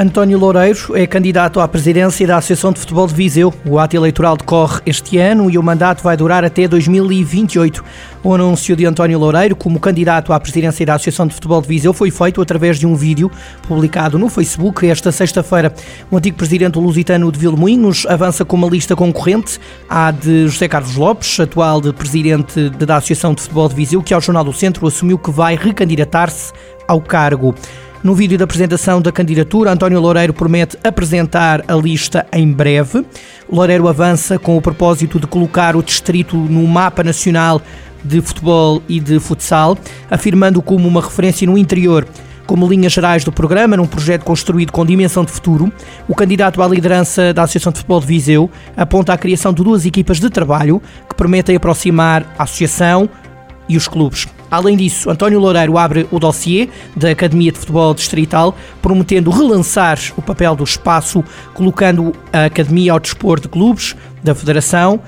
[0.00, 3.52] António Loureiro é candidato à presidência da Associação de Futebol de Viseu.
[3.66, 7.84] O ato eleitoral decorre este ano e o mandato vai durar até 2028.
[8.22, 11.92] O anúncio de António Loureiro como candidato à presidência da Associação de Futebol de Viseu
[11.92, 13.28] foi feito através de um vídeo
[13.66, 15.74] publicado no Facebook esta sexta-feira.
[16.12, 19.58] O antigo presidente lusitano de Vilmoinhos avança com uma lista concorrente
[19.90, 24.14] à de José Carlos Lopes, atual de presidente da Associação de Futebol de Viseu, que
[24.14, 26.52] ao Jornal do Centro assumiu que vai recandidatar-se
[26.86, 27.52] ao cargo.
[28.02, 33.04] No vídeo da apresentação da candidatura, António Loureiro promete apresentar a lista em breve.
[33.50, 37.60] Loureiro avança com o propósito de colocar o distrito no mapa nacional
[38.04, 39.76] de futebol e de futsal,
[40.08, 42.06] afirmando como uma referência no interior.
[42.46, 45.70] Como linhas gerais do programa, num projeto construído com dimensão de futuro,
[46.06, 49.84] o candidato à liderança da Associação de Futebol de Viseu aponta a criação de duas
[49.84, 53.10] equipas de trabalho que permitem aproximar a associação,
[53.68, 54.26] e os clubes.
[54.50, 60.22] Além disso, António Loureiro abre o dossiê da Academia de Futebol Distrital, prometendo relançar o
[60.22, 65.00] papel do espaço, colocando a Academia ao dispor de clubes, da Federação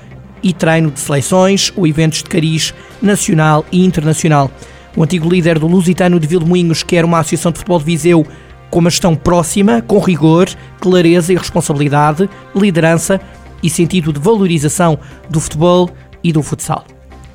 [0.43, 4.49] e treino de seleções ou eventos de cariz nacional e internacional.
[4.95, 8.25] O antigo líder do Lusitano de Vilmoinhos quer uma associação de futebol de Viseu
[8.69, 10.47] com uma gestão próxima, com rigor,
[10.79, 13.19] clareza e responsabilidade, liderança
[13.61, 14.97] e sentido de valorização
[15.29, 15.89] do futebol
[16.23, 16.85] e do futsal.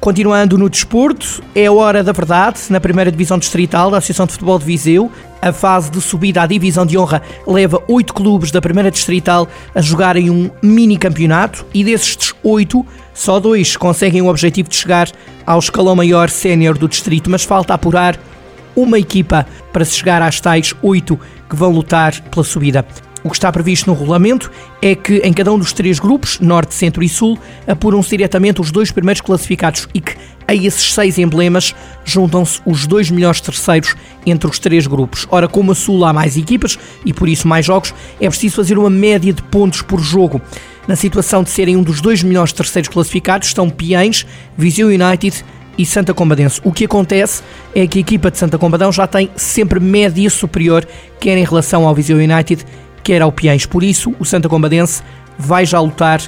[0.06, 2.60] Continuando no desporto, é hora da verdade.
[2.70, 5.10] Na primeira divisão distrital da Associação de Futebol de Viseu,
[5.42, 9.80] a fase de subida à divisão de honra leva oito clubes da primeira distrital a
[9.80, 15.10] jogarem um mini campeonato e desses oito, só dois conseguem o objetivo de chegar
[15.44, 18.16] ao escalão maior sénior do distrito, mas falta apurar
[18.76, 21.18] uma equipa para se chegar às tais oito
[21.50, 22.86] que vão lutar pela subida.
[23.26, 26.76] O que está previsto no regulamento é que em cada um dos três grupos, Norte,
[26.76, 30.14] Centro e Sul, apuram-se diretamente os dois primeiros classificados e que
[30.46, 35.26] a esses seis emblemas juntam-se os dois melhores terceiros entre os três grupos.
[35.28, 38.78] Ora, como a Sul há mais equipas e por isso mais jogos, é preciso fazer
[38.78, 40.40] uma média de pontos por jogo.
[40.86, 44.24] Na situação de serem um dos dois melhores terceiros classificados estão Piens,
[44.56, 45.44] Viseu United
[45.76, 46.60] e Santa Combadense.
[46.62, 47.42] O que acontece
[47.74, 50.86] é que a equipa de Santa Combadão já tem sempre média superior,
[51.18, 52.64] quer em relação ao Viseu United,
[53.06, 53.64] quer ao Piens.
[53.64, 55.00] Por isso, o Santa Combadense
[55.38, 56.20] vai já lutar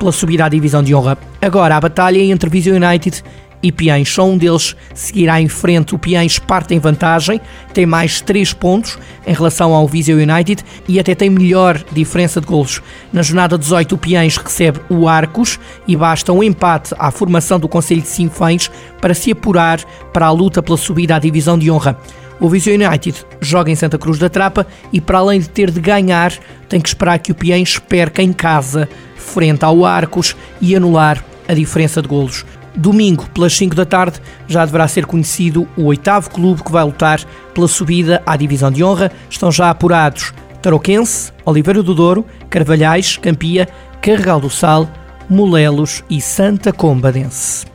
[0.00, 1.16] pela subida à divisão de honra.
[1.40, 3.22] Agora, a batalha é entre Viseu United
[3.62, 4.08] e Piens.
[4.08, 5.94] Só um deles seguirá em frente.
[5.94, 7.40] O Piens parte em vantagem,
[7.72, 12.48] tem mais 3 pontos em relação ao Viseu United e até tem melhor diferença de
[12.48, 12.82] golos.
[13.12, 17.68] Na jornada 18, o Piens recebe o Arcos e basta um empate à formação do
[17.68, 18.68] Conselho de Sinfães
[19.00, 19.78] para se apurar
[20.12, 21.96] para a luta pela subida à divisão de honra.
[22.40, 25.80] O Viseu United joga em Santa Cruz da Trapa e, para além de ter de
[25.80, 26.32] ganhar,
[26.68, 31.54] tem que esperar que o Piens perca em casa, frente ao Arcos, e anular a
[31.54, 32.44] diferença de golos.
[32.76, 37.20] Domingo, pelas 5 da tarde, já deverá ser conhecido o oitavo clube que vai lutar
[37.54, 39.12] pela subida à divisão de honra.
[39.30, 43.68] Estão já apurados Tarouquense, Oliveira do Douro, Carvalhais, Campia,
[44.00, 44.88] Carregal do Sal,
[45.28, 47.66] Molelos e Santa Combadense.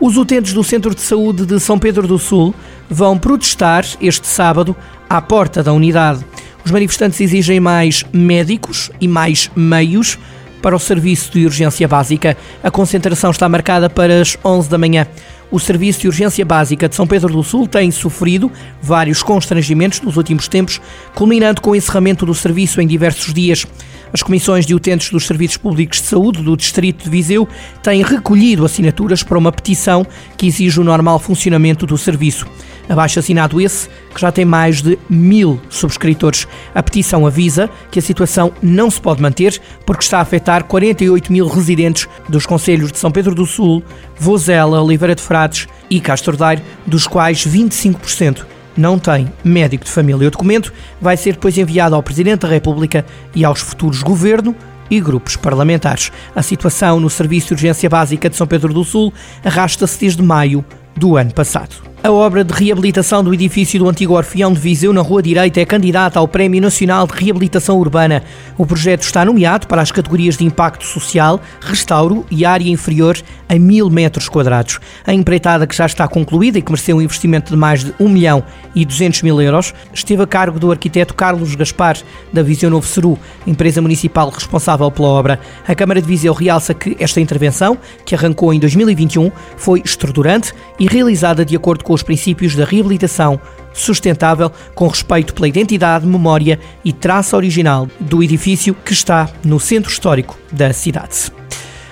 [0.00, 2.54] Os utentes do Centro de Saúde de São Pedro do Sul
[2.88, 4.76] vão protestar este sábado
[5.08, 6.24] à porta da unidade.
[6.64, 10.18] Os manifestantes exigem mais médicos e mais meios
[10.60, 12.36] para o serviço de urgência básica.
[12.62, 15.06] A concentração está marcada para as 11 da manhã.
[15.50, 20.18] O Serviço de Urgência Básica de São Pedro do Sul tem sofrido vários constrangimentos nos
[20.18, 20.78] últimos tempos,
[21.14, 23.66] culminando com o encerramento do serviço em diversos dias.
[24.12, 27.48] As comissões de utentes dos serviços públicos de saúde do Distrito de Viseu
[27.82, 30.06] têm recolhido assinaturas para uma petição
[30.36, 32.46] que exige o normal funcionamento do serviço.
[32.88, 36.46] Abaixo assinado esse, que já tem mais de mil subscritores.
[36.74, 41.32] A petição avisa que a situação não se pode manter porque está a afetar 48
[41.32, 43.82] mil residentes dos Conselhos de São Pedro do Sul,
[44.18, 48.44] Vozela, Oliveira de Frades e Castro Daire, dos quais 25%
[48.76, 50.28] não tem médico de família.
[50.28, 53.04] O documento vai ser depois enviado ao Presidente da República
[53.34, 54.54] e aos futuros governo
[54.90, 56.10] e grupos parlamentares.
[56.34, 59.12] A situação no Serviço de Urgência Básica de São Pedro do Sul
[59.44, 60.64] arrasta-se desde maio
[60.96, 61.87] do ano passado.
[62.00, 65.64] A obra de reabilitação do edifício do antigo Orfeão de Viseu na Rua Direita é
[65.64, 68.22] candidata ao Prémio Nacional de Reabilitação Urbana.
[68.56, 73.56] O projeto está nomeado para as categorias de impacto social, restauro e área inferior a
[73.56, 74.78] mil metros quadrados.
[75.04, 78.08] A empreitada que já está concluída e que mereceu um investimento de mais de 1
[78.08, 78.44] milhão
[78.76, 81.98] e 200 mil euros esteve a cargo do arquiteto Carlos Gaspar,
[82.32, 85.40] da Viseu Novo Ceru, empresa municipal responsável pela obra.
[85.66, 90.86] A Câmara de Viseu realça que esta intervenção, que arrancou em 2021, foi estruturante e
[90.86, 93.40] realizada de acordo com os princípios da reabilitação
[93.72, 99.90] sustentável, com respeito pela identidade, memória e traça original do edifício que está no centro
[99.90, 101.32] histórico da cidade.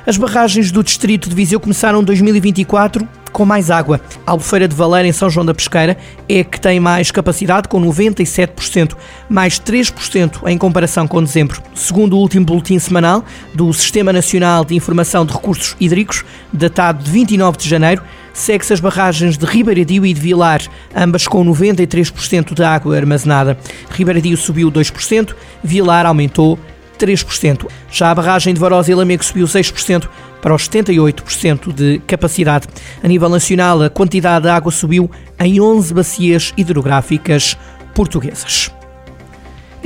[0.06, 4.00] As barragens do distrito de Viseu começaram em 2024 com mais água.
[4.26, 7.78] A Albufeira de Valeira, em São João da Pesqueira, é que tem mais capacidade, com
[7.78, 8.96] 97%,
[9.28, 11.60] mais 3% em comparação com dezembro.
[11.74, 17.10] Segundo o último boletim semanal do Sistema Nacional de Informação de Recursos Hídricos, datado de
[17.10, 18.02] 29 de janeiro,
[18.36, 20.60] segue-se as barragens de Ribeiradio e de Vilar,
[20.94, 23.58] ambas com 93% da água armazenada.
[23.90, 25.34] Ribeiradio subiu 2%,
[25.64, 26.58] Vilar aumentou
[26.98, 27.66] 3%.
[27.90, 30.06] Já a barragem de Varosa e Lamego subiu 6%
[30.42, 32.68] para os 78% de capacidade.
[33.02, 35.10] A nível nacional, a quantidade de água subiu
[35.40, 37.56] em 11 bacias hidrográficas
[37.94, 38.75] portuguesas.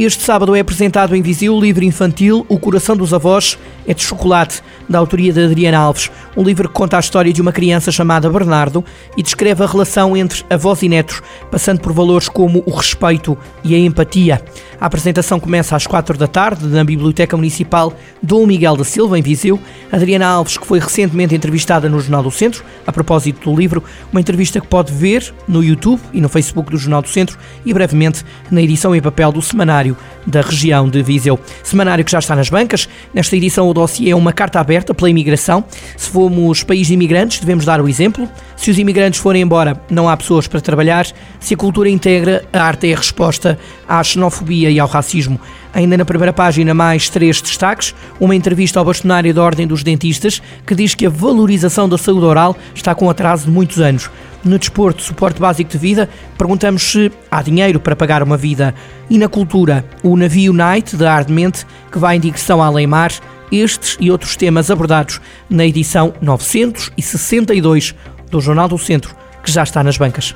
[0.03, 4.03] Este sábado é apresentado em Viseu o livro infantil O Coração dos Avós é de
[4.03, 6.11] Chocolate, da autoria de Adriana Alves.
[6.35, 8.83] Um livro que conta a história de uma criança chamada Bernardo
[9.15, 13.75] e descreve a relação entre avós e netos, passando por valores como o respeito e
[13.75, 14.41] a empatia.
[14.81, 17.93] A apresentação começa às quatro da tarde na Biblioteca Municipal
[18.23, 19.61] Dom Miguel da Silva, em Viseu.
[19.93, 24.21] Adriana Alves, que foi recentemente entrevistada no Jornal do Centro, a propósito do livro, uma
[24.21, 28.25] entrevista que pode ver no YouTube e no Facebook do Jornal do Centro e brevemente
[28.51, 29.90] na edição em papel do semanário
[30.27, 31.39] da região de Viseu.
[31.63, 32.89] Semanário que já está nas bancas.
[33.13, 35.65] Nesta edição, o dossiê é uma carta aberta pela imigração.
[35.97, 38.29] Se formos país de imigrantes, devemos dar o exemplo.
[38.57, 41.07] Se os imigrantes forem embora, não há pessoas para trabalhar.
[41.39, 43.59] Se a cultura integra, a arte é a resposta
[43.89, 45.41] à xenofobia e ao racismo.
[45.73, 47.95] Ainda na primeira página, mais três destaques.
[48.19, 52.27] Uma entrevista ao bastonário da Ordem dos Dentistas, que diz que a valorização da saúde
[52.27, 54.11] oral está com atraso de muitos anos.
[54.43, 56.09] No desporto, suporte básico de vida,
[56.39, 58.75] perguntamos se há dinheiro para pagar uma vida.
[59.09, 63.13] E na cultura, o navio Night, da Ardemente, que vai em direção a Além-Mar,
[63.53, 67.95] estes e outros temas abordados na edição 962
[68.31, 70.35] do Jornal do Centro, que já está nas bancas.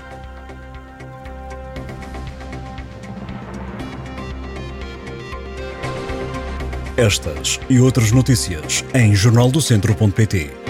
[6.97, 10.64] Estas e outras notícias em jornaldocentro.pt